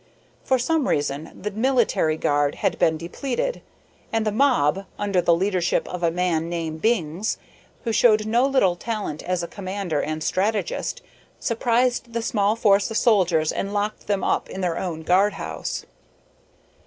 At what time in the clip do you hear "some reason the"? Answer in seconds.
0.57-1.51